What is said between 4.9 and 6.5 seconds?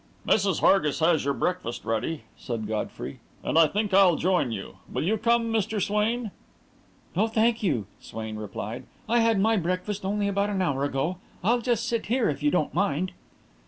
Will you come, Mr. Swain?"